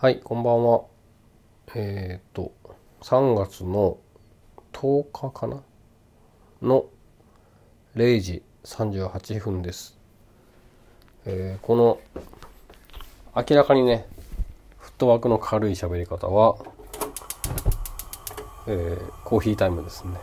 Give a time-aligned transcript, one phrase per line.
[0.00, 0.84] はい、こんばんは。
[1.74, 2.54] えっ、と、
[3.02, 3.98] 3月の
[4.72, 5.62] 10日かな？
[6.62, 6.86] の
[7.96, 9.98] 0時38分です。
[11.26, 12.00] えーこの
[13.36, 14.06] 明らかにね、
[14.78, 16.56] フットワークの軽い喋り方は、
[18.68, 20.14] えーコーヒータイムですね。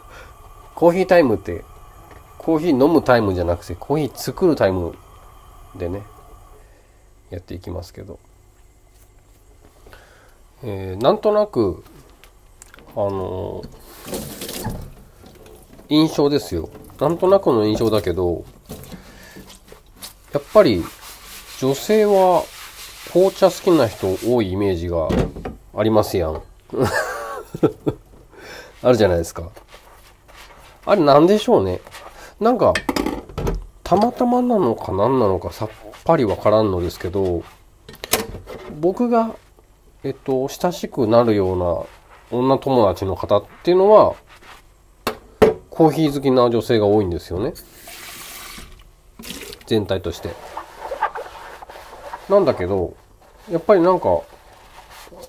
[0.74, 1.62] コーヒータイムって、
[2.38, 4.96] コーヒー飲むタイムじゃなくて、コーヒー作るタイム
[5.76, 6.04] でね、
[7.28, 8.18] やっていきますけど。
[10.66, 11.84] えーなんとなく、
[12.96, 13.84] あのー
[15.90, 16.70] 印象ですよ。
[16.98, 18.44] なんとなくの印象だけど、
[20.32, 20.82] やっぱり
[21.60, 22.42] 女性は
[23.12, 25.08] 紅茶好きな人多いイメージが
[25.76, 26.42] ありますやん。
[28.82, 29.50] あるじゃないですか。
[30.86, 31.80] あれなんでしょうね。
[32.40, 32.72] なんか、
[33.82, 35.68] たまたまなのか何なのかさっ
[36.04, 37.42] ぱりわからんのですけど、
[38.80, 39.34] 僕が、
[40.04, 41.58] えっと、親しくなるよう
[42.30, 44.14] な女友達の方っていうのは、
[45.70, 47.54] コーヒー好きな女性が多いんですよね。
[49.66, 50.28] 全体として。
[52.28, 52.94] なんだけど、
[53.50, 54.20] やっぱりなんか、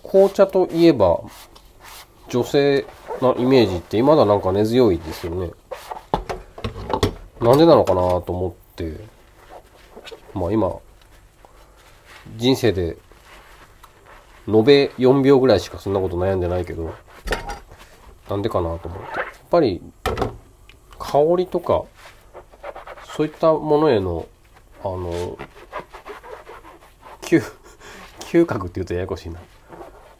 [0.04, 1.22] 紅茶といえば、
[2.28, 2.86] 女性
[3.22, 5.52] なイメージって未だなんか根強いですよね。
[7.40, 8.98] なんでなのかなと思って、
[10.34, 10.76] まあ今、
[12.36, 12.98] 人生で、
[14.48, 16.94] 延べ4秒ぐらいしかそんなこと悩んでないけど、
[18.30, 19.20] なんでかなと思って。
[19.20, 19.82] やっぱり、
[21.00, 21.84] 香りとか、
[23.16, 24.28] そういったものへの、
[24.84, 25.38] あの、
[27.22, 27.42] 嗅、
[28.20, 29.40] 嗅覚って言うとややこしいな。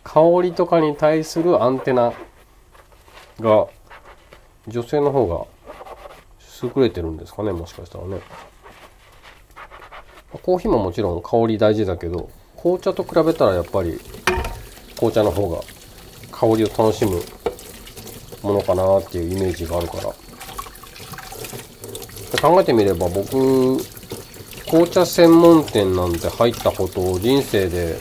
[0.04, 2.14] 香りとかに対するアンテナ
[3.40, 3.68] が、
[4.68, 5.46] 女性の方が
[6.64, 8.22] 優れてるんですかね、もしかしたらね。
[10.42, 12.30] コーヒーももちろん香り大事だけど、
[12.66, 14.00] 紅茶と比べたらやっぱり
[14.96, 15.62] 紅茶の方が
[16.32, 17.22] 香りを楽しむ
[18.42, 20.04] ものかなっていうイメージがあるから。
[22.32, 23.78] で考えてみれば僕、
[24.66, 28.00] 紅茶専門店なんて入ったこと人生で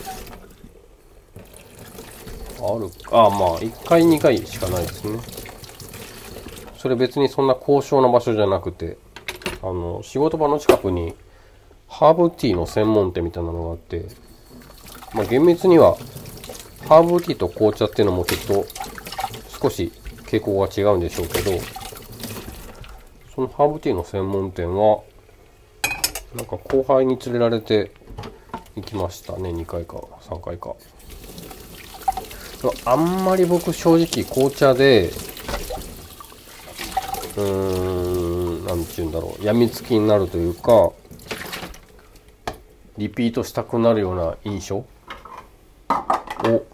[2.59, 5.21] あるあまあ1回2回しかないですね
[6.78, 8.97] それ別にそんな高尚な場所じゃなくて
[9.62, 11.15] あの仕事場の近くに
[11.87, 14.06] ハーブティーの専門店みたいなのがあって
[15.14, 15.97] まあ厳密には
[16.88, 18.66] ハーブティーと紅茶っていうのもきっと
[19.60, 19.92] 少し
[20.26, 21.52] 傾向が違うんでしょうけど
[23.34, 25.00] そのハーブティーの専門店は
[26.34, 27.92] なんか後輩に連れられて
[28.76, 30.75] 行きましたね2回か3回か。
[32.86, 35.10] あんまり僕正直紅茶で
[37.36, 40.92] うーんなんて言うんだろうやみつきになるというか
[42.96, 44.84] リピートしたくなるような印象
[46.50, 46.66] を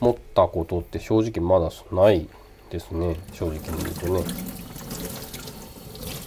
[0.00, 2.28] 持ったことって正直まだない
[2.70, 3.16] ですね。
[3.32, 4.22] 正直に言うとね。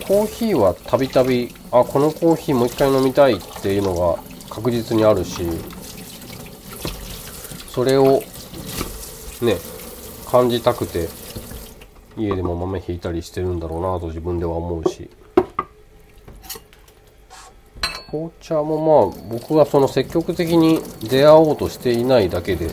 [0.07, 4.19] コーヒーはたびたびあこのコーヒーもう一回飲みたいっていうのが
[4.50, 5.44] 確実にあるし
[7.69, 8.23] それを
[9.44, 9.57] ね
[10.28, 11.07] 感じたくて
[12.17, 15.11] 家でも豆ひいたりしてるんだろうなと自分では思うし。
[18.09, 22.72] 紅茶もまあ僕がその積極的に出会おうとしていないだけで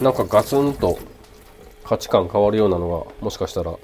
[0.00, 0.98] なんかガツンと
[1.84, 3.74] 価値観変わるようなのがもしかしたら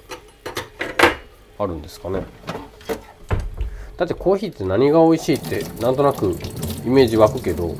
[1.59, 2.23] あるんですかね。
[3.97, 6.35] だってコーヒーって何が美味しいってなんとなく
[6.85, 7.75] イメージ湧くけど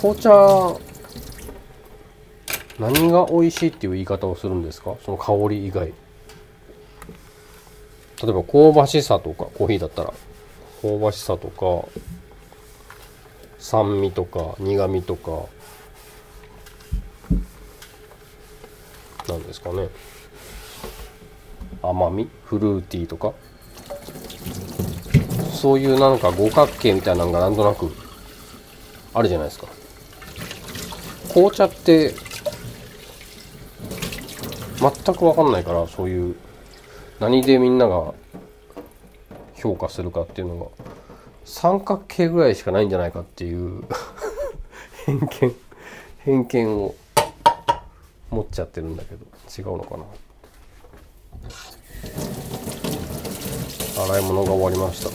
[0.00, 0.30] 紅茶
[2.78, 4.94] 何が美味しいっていう言い方をするんですか？
[5.04, 5.92] その香り以外。
[8.22, 10.12] 例えば香ばしさとかコーヒーだったら
[10.82, 11.88] 香ばしさとか
[13.58, 15.46] 酸味とか苦味とか
[19.28, 19.88] なんですかね。
[21.82, 22.28] 甘み？
[22.44, 23.34] フルーティーとか？
[25.52, 27.92] そういうなんか五角形みたいなのがなんとなく
[29.14, 29.66] あるじゃないですか。
[31.32, 32.14] 紅茶って
[34.80, 36.36] 全く分かんないからそういう
[37.20, 38.14] 何でみんなが
[39.54, 40.84] 評価するかっていうのが
[41.44, 43.84] 三角形ぐらいしかないんじゃないかっていう
[45.06, 45.56] 偏見
[46.18, 46.94] 偏見を
[48.30, 49.24] 持っちゃってるんだけど
[49.58, 50.04] 違うのかな。
[54.00, 55.10] 洗い物が終わりました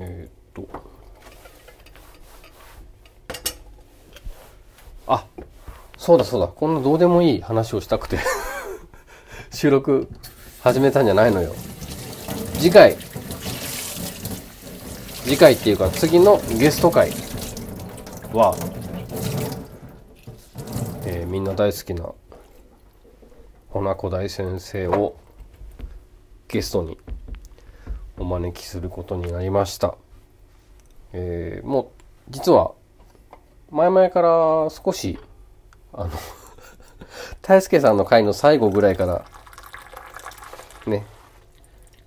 [0.00, 0.68] えーっと
[5.06, 5.24] あ
[6.08, 6.48] そうだそうだ。
[6.48, 8.16] こんなどうでもいい話をしたくて。
[9.52, 10.08] 収録
[10.62, 11.52] 始めたんじゃないのよ。
[12.54, 12.96] 次回。
[15.24, 17.10] 次回っていうか次のゲスト会。
[18.32, 18.56] は、
[21.04, 22.10] えーみんな大好きな。
[23.70, 25.14] 花子大先生を。
[26.48, 26.96] ゲストに。
[28.18, 29.94] お招きすることになりました。
[31.12, 31.86] えーもう
[32.30, 32.72] 実は
[33.70, 34.28] 前々から
[34.70, 35.18] 少し
[35.92, 36.10] あの
[37.42, 39.24] 大輔さんの回の最後ぐらいから
[40.86, 41.06] ね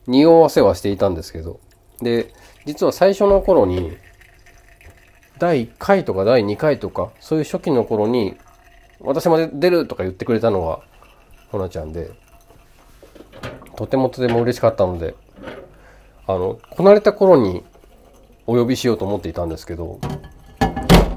[0.08, 1.60] 匂わせはしていたんですけど。
[2.02, 2.34] で
[2.66, 3.98] 実は最初の頃に
[5.40, 8.38] 第1回とか第2回とかそういう初期の頃に
[9.00, 10.82] 私も出るとか言ってくれたのが
[11.50, 12.12] ほなちゃんで
[13.76, 15.16] とてもとても嬉しかったので
[16.28, 17.64] あのこなれた頃に
[18.46, 20.00] お呼びしようと思っていたんですけど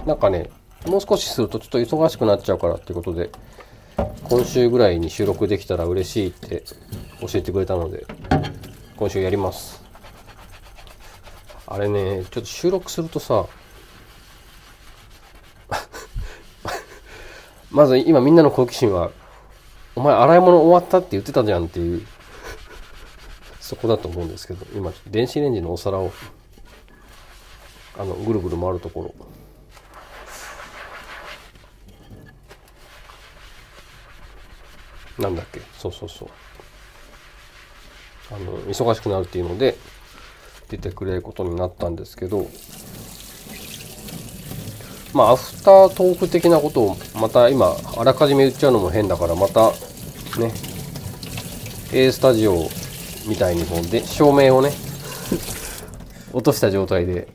[0.07, 0.51] なんかね
[0.87, 3.31] もう少しするとちょっと忙しくなっちゃうからっていうことで
[4.25, 6.63] 今週ぐらいに収録できたら嬉しいって
[7.21, 8.07] 教えてくれたので
[8.97, 9.83] 今週やります。
[11.67, 13.47] あれねちょっと収録するとさ
[17.71, 19.11] まず今みんなの好奇心は
[19.97, 22.07] 「お前洗い物終わったって言ってたじゃん」っていう
[23.61, 26.13] そこだと思うんですけど今電子レンジのお皿を
[27.99, 29.15] あのぐるぐる回るところ。
[35.19, 35.61] なんだっけ？
[35.79, 36.29] そうそうそう。
[38.33, 39.77] あの忙しくなるっていうので
[40.71, 42.49] 出てくれることになったんですけど
[45.13, 49.71] まあアフタートーク的なことをまた今あらかじめ言っちゃうのも変だからまた
[50.41, 50.53] ね
[51.93, 52.67] A スタジオ
[53.29, 54.73] みたいにこうで照明をね
[56.33, 57.29] 落とした状態で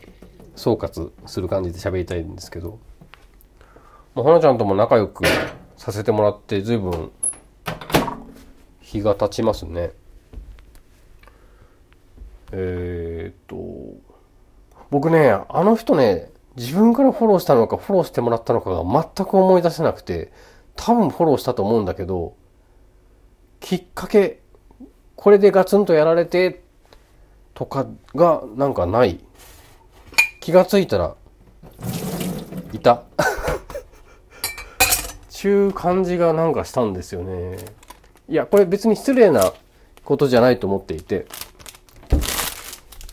[0.56, 2.80] 総括する感じで喋りたいんですけど、
[4.16, 5.24] まあ、花ちゃんとも仲良く
[5.78, 7.12] させてもらって随分
[8.92, 9.92] 日が経ちますね。
[12.52, 13.58] えー、っと
[14.90, 20.32] 僕ねあの人ね自分からフォローしたのかフォローしてもらったのかが全く思い出せなくて
[20.76, 22.36] 多分フォローしたと思うんだけど
[23.60, 24.42] きっかけ
[25.16, 26.64] これでガツンとやられて
[27.54, 27.86] とか
[28.16, 29.20] がなんかない。
[30.40, 31.16] 気がついたら
[32.72, 33.04] いた。
[35.30, 37.58] ちゅう感じがなんかしたんですよね。
[38.30, 39.52] いやこれ別に失礼な
[40.06, 41.26] ことじゃないと思っていて。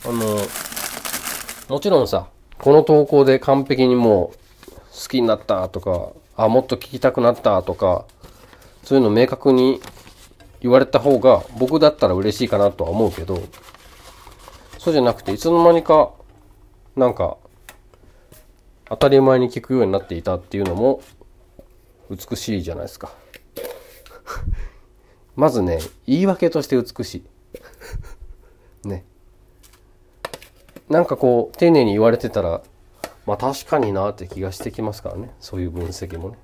[0.07, 0.39] あの
[1.69, 2.29] もちろんさ
[2.59, 8.05] この投稿で完璧にもう好きになったとかあもっと聞きたくなったとか
[8.85, 9.81] そういうの明確に
[10.61, 13.43] 言われた方が僕だったら嬉しいかなとは思うけど
[14.79, 16.13] そうじゃなくていつの間にか
[16.95, 17.37] なんか
[18.85, 21.03] 当たり前に聞くようになっていたっていうのも
[22.11, 23.11] 美しいじゃないですか。
[25.37, 27.23] まずね言い訳として美し
[28.85, 28.89] い。
[28.89, 29.05] ね。
[30.89, 32.63] なんかこう丁寧に言われてたら
[33.27, 35.35] まあ確かになって気がしてきますからね。
[35.41, 36.39] そういう分析もね。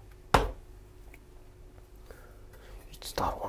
[2.93, 3.41] いつだろ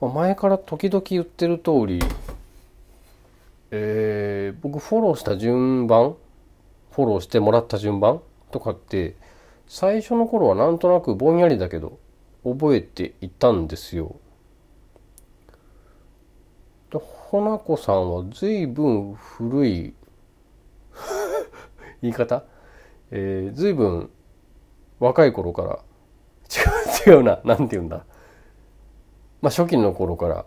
[0.00, 2.00] うな、まあ、前から時々言ってる通り
[3.76, 6.14] えー、僕フォローした順番
[6.92, 8.20] フォローしてもらった順番
[8.52, 9.16] とかって
[9.66, 11.98] 最初の頃はなんとなくぼんやりだけど
[12.44, 14.16] 覚えていたんですよ。
[16.90, 19.94] でほなこさんは随分古い
[22.02, 22.44] 言い方？
[23.10, 24.10] えー、随分
[25.00, 25.78] 若い頃から
[27.08, 27.40] 違う違うな。
[27.44, 28.04] 何て言うんだ？
[29.42, 30.46] まあ初期の頃から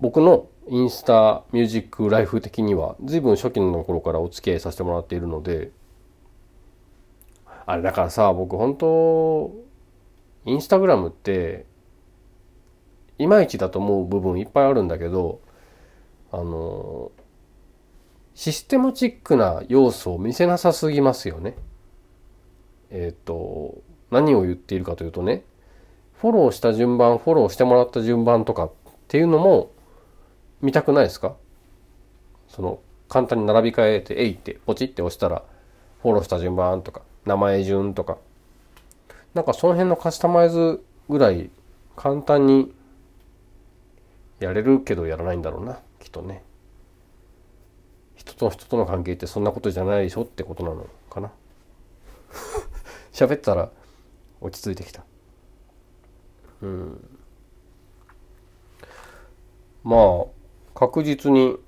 [0.00, 5.70] 僕のインスタミュージックライフ的には随分初期の頃からお付き合いさせてもらっているので
[7.66, 9.52] あれだからさ僕本当
[10.46, 11.66] インスタグラムって
[13.18, 15.40] いまいちだと思う部分いっぱいあるんだけど
[16.32, 17.12] あの
[18.34, 21.56] システマチックな要素を見せなさすぎますよね。
[22.90, 23.78] えっ、と
[24.10, 25.44] 何を言っているかというとね
[26.14, 28.72] フォローした順番フォローしてもらった順番とかっ
[29.08, 29.70] ていうのも
[30.60, 31.36] 見たくないですか？
[32.48, 35.44] その簡単に並び替えて「えい」ってポチって押したら
[36.02, 38.18] フォローした順番とか名前順とか
[39.34, 41.50] なんかその辺のカスタマイズぐらい
[41.96, 42.72] 簡単に
[44.40, 46.42] やれるけどやらないんだろうなきっとね。
[48.14, 51.32] 人と人との関係ってそんなことじゃないでしょってことなのかな。
[53.12, 53.70] 喋ったら
[54.40, 55.04] 落ち着いてきた。
[56.62, 57.18] うん。
[59.82, 60.24] まあ
[60.74, 61.58] 確実に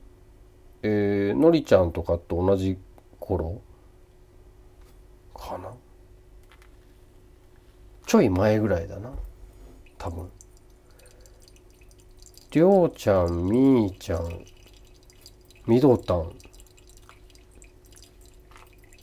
[0.88, 2.78] えー、のりちゃんとかと同じ
[3.18, 3.60] 頃
[5.34, 5.72] かな。
[8.06, 9.10] ちょい前ぐらいだな。
[9.98, 10.30] 多分。
[12.52, 14.44] りょうちゃん、みーちゃん、
[15.66, 16.32] みどたん。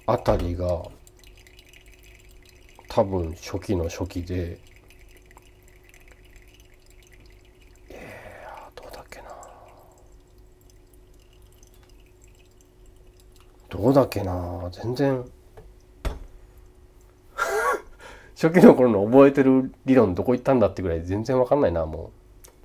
[0.05, 0.83] あたりが
[2.87, 4.59] 多分初期の初期で。
[7.89, 9.25] えー、どうだっけな。
[13.69, 14.69] どうだっけな。
[14.71, 15.25] 全然
[18.43, 22.11] 初期の頃の覚えてる理論どこ行ったんだってぐらい全然わかんないなも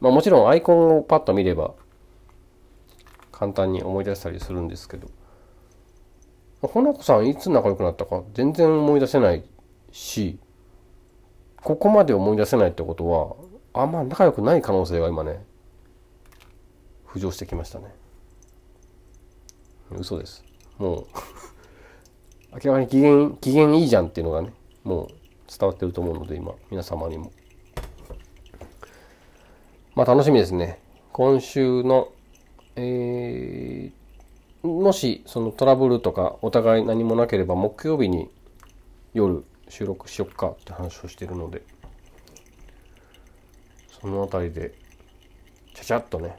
[0.00, 0.04] う。
[0.04, 1.74] まあもちろんアイコンをパッと見れば
[3.30, 5.08] 簡単に思い出したりするんですけど。
[6.62, 9.44] ほなこさんいつ仲良くなったか全然思い出せない
[9.92, 10.40] し
[11.62, 13.06] ここまで思い出せないってこと
[13.72, 15.44] はあんま仲良くない可能性が今ね
[17.06, 17.94] 浮上してきましたね。
[19.92, 20.44] 嘘です。
[20.76, 21.06] もう
[22.64, 25.17] 明らかに機嫌機嫌いいじゃんっていうのがねもう
[25.48, 27.32] 伝わってると思うので今皆様にも。
[29.94, 30.80] まあ楽しみですね。
[31.12, 32.12] 今週の
[32.80, 38.30] えー、もしそのトラブルとかお互い何もなければ木曜日に
[39.14, 41.62] 夜収録しよっかって話をしてるので
[44.00, 44.74] そのあたりで
[45.74, 46.36] ちゃちゃっとね。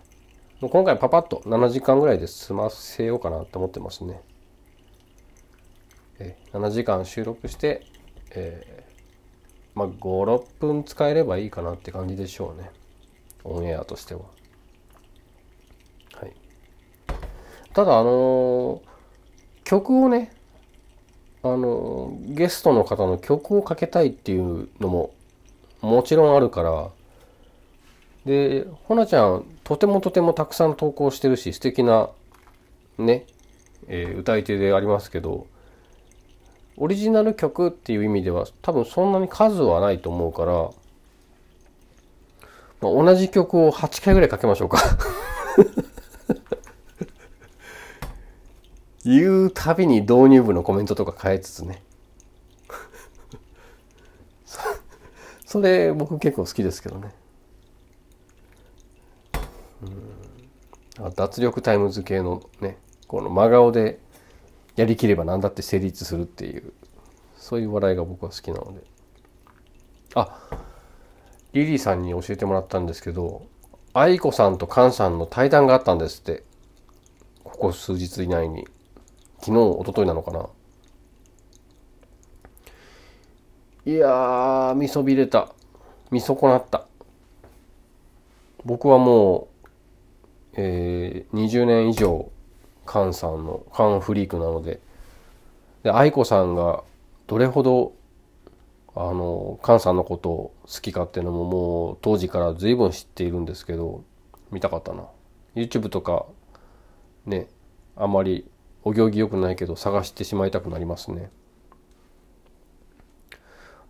[0.61, 4.21] もう今回パパッと7時間ぐらいで済ませようかなと思ってますね。
[6.19, 7.85] え7時間収録して、
[8.31, 8.88] えー、
[9.75, 12.71] まあ56分使えればいいかなって感じでしょうね。
[13.43, 14.21] オンエアとしては。
[16.13, 16.33] はい。
[17.73, 18.81] ただあの
[19.63, 20.31] 曲をね
[21.43, 25.13] あのゲストの方の曲をかけたいっていうのも
[25.81, 26.89] もちろんあるから。
[28.25, 32.09] でほなちゃんとてもとてもたくさん投稿してるし素敵な
[32.97, 33.25] ね、
[33.87, 35.47] えー、歌い手でありますけど
[36.81, 40.69] オリジナル曲っていう意味では多分そんなに数はないと思うから、ま
[42.89, 44.79] あ、同じ曲を8回ぐらいかけましょうか。
[49.03, 51.83] 言うたびに導入部のコメントとか変えつつね。
[55.45, 57.13] それ僕結構好きですけどね。
[61.15, 63.99] 脱力タイムズ系のねこの真顔で
[64.79, 66.73] やりきれば何だって成立するっていう
[67.37, 68.81] そういう笑いが僕は好きなので
[70.15, 70.39] あ
[71.53, 73.45] リリーさんに教えてもらったんですけど
[73.93, 76.43] 愛子さんと菅さんの対談があったんですって
[77.43, 78.67] ここ数日以内に
[79.41, 80.49] 昨日、一昨日なのかな。
[83.85, 85.53] いやー、見そびれた。
[86.11, 86.85] 見損なった。
[88.65, 89.47] 僕はも
[90.53, 92.29] う、えー、20年以上、
[92.89, 94.79] カンさんの、カンフリークなので、
[95.83, 96.83] で、愛子さんが
[97.27, 97.93] どれほど、
[98.95, 104.03] あの、カンさんのことを好きかっていうのももう当時から随分知っているんですけど、
[104.49, 105.03] 見たかったな。
[105.53, 106.25] YouTube とか、
[107.27, 107.47] ね、
[107.95, 108.49] あんまり
[108.83, 111.29] お行儀良くないけど探してしまいたくなりますね。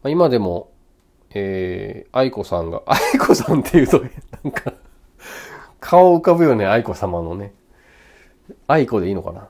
[0.04, 0.74] 今でも、
[1.30, 4.02] えー、愛子さんが、愛子さんっていうと、
[4.44, 4.74] なんか
[5.80, 7.54] 顔浮かぶよね、愛子様のね。
[8.68, 9.50] 愛子でいいのかな？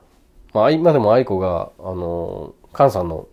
[0.52, 3.28] まあ、今でも愛子が、あの、菅さんの、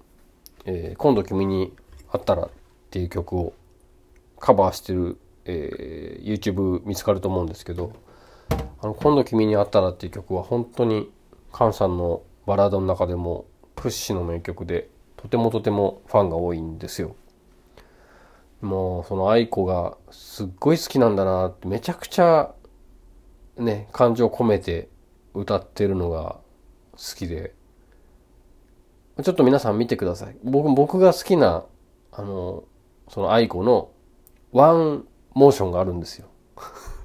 [0.65, 1.73] えー、今度君に
[2.11, 2.49] 会ったらっ
[2.91, 3.53] ていう曲を
[4.39, 7.93] カバーしてる、えー、YouTube 見つかると思うんですけど、
[8.81, 11.11] あの、今度君に会ったらっていう曲は本当に
[11.51, 13.45] 菅さんのバラードの中でも
[13.75, 17.15] 屈指の名曲でとてもとてもファンが多いんですよ。
[18.61, 22.53] もうその愛子がすっごい好きなんだなってめちゃくちゃ
[23.57, 24.89] ね感情込めて
[25.33, 26.39] 歌ってるのが
[26.93, 27.53] 好きで
[29.23, 31.63] ちょっと皆さん見てください僕僕が好きな
[32.11, 32.63] あの
[33.09, 33.89] その愛子の
[34.51, 36.27] ワンモーションがあるんですよ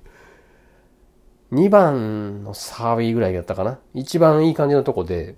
[1.52, 3.78] 2番のサービーぐらいだったかな？
[3.92, 5.36] 一番いい感じのとこで、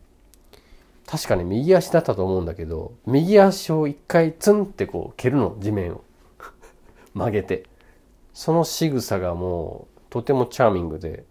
[1.07, 6.05] 確かに右足だったと思うんだけど、右足を一回ツンってこう蹴るの、地面を。
[7.15, 7.65] 曲げて。
[8.33, 11.25] その仕草がもうとてもチャーミングで、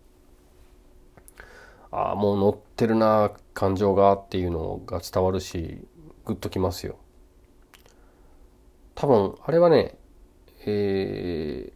[1.96, 5.86] ああ、もう乗ってるな、感情がっていうのが伝わるし、
[6.26, 6.98] グッときますよ。
[8.96, 9.96] 多分、あれはね、
[10.66, 11.74] えー、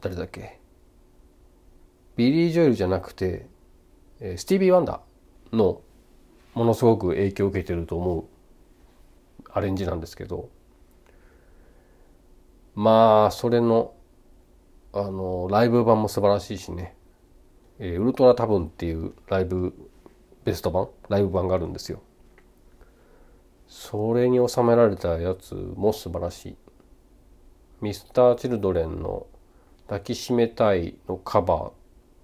[0.00, 0.60] 誰だっけ？
[2.14, 3.48] ビリー・ジョエルじゃなくて、
[4.20, 5.80] えスティービー・ワンダーの
[6.54, 8.24] ものすごく影響を受けてると思う
[9.50, 10.48] アレンジなんですけど。
[12.74, 13.94] まあそれの
[14.92, 16.94] あのライブ版も素晴らしいしね、
[17.84, 19.74] えー、ウルトラタブンっていうライブ
[20.44, 22.00] ベスト版ライブ版があるんですよ。
[23.66, 26.56] それに収められたやつも素晴らしい。
[27.80, 29.26] ミスター・チルドレンの
[29.88, 31.72] 抱きしめたいのカバー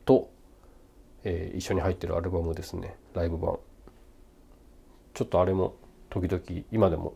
[0.05, 0.31] と、
[1.25, 2.97] えー、一緒に入ってるアルバムですね。
[3.13, 3.59] ライブ版。
[5.13, 5.75] ちょっとあれも
[6.09, 7.15] 時々今でも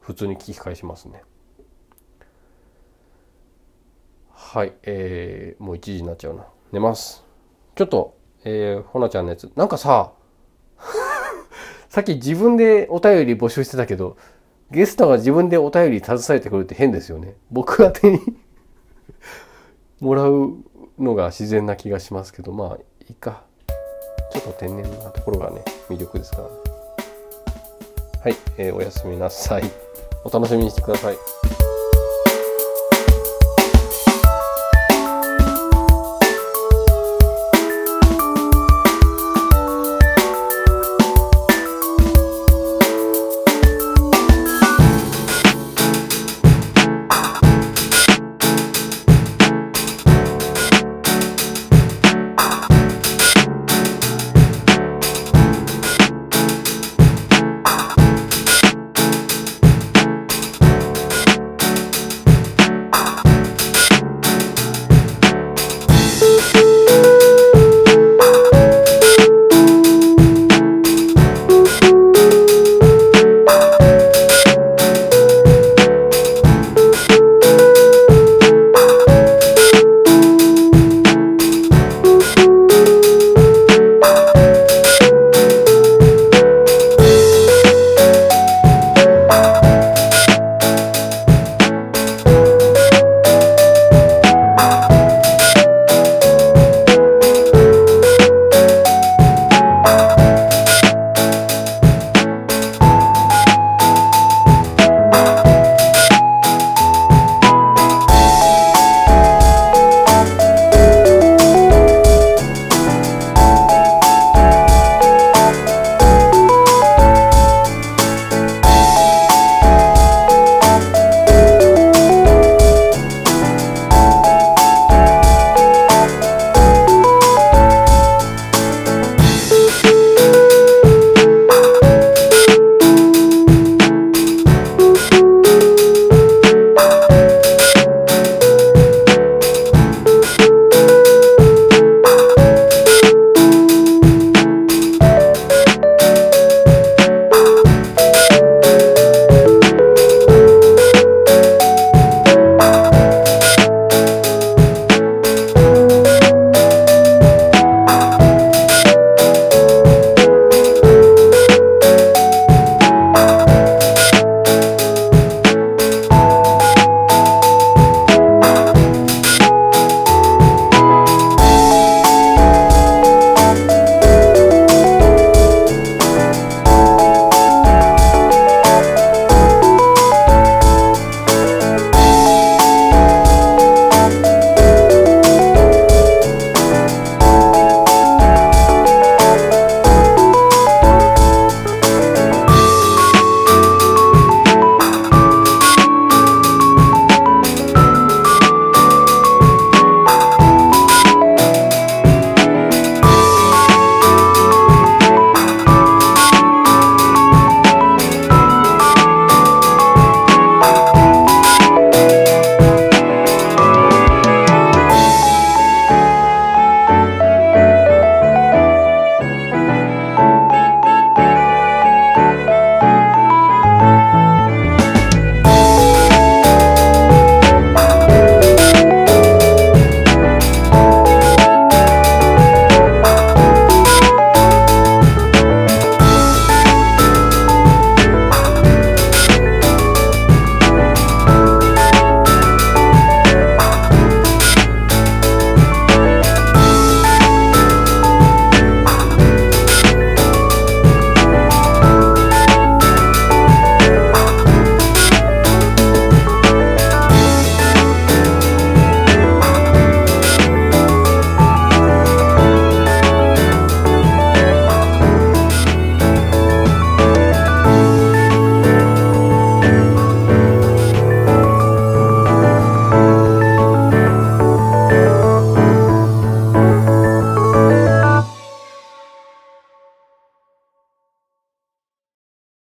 [0.00, 1.22] 普通に聞き返しますね。
[4.30, 6.46] はいえー、もう1時になっちゃうな。
[6.72, 7.31] 寝ます。
[7.74, 8.14] ちょっと
[8.44, 9.50] えー、ほなちゃんのやつ。
[9.56, 10.12] なんかさ
[11.88, 14.16] さっき自分でお便り募集してたけど
[14.70, 17.36] ゲストが自分でお便り携えてくるって変ですよね。
[17.50, 18.20] 僕宛てに
[20.00, 20.56] もらう
[20.98, 23.44] のが自然な気がしますけどまあいいか。
[24.32, 26.44] ちょっと天然なところがね魅力ですから。
[26.44, 26.54] ね
[28.24, 29.64] はい、えー、おやすみなさい。
[30.24, 31.61] お楽しみにしてください。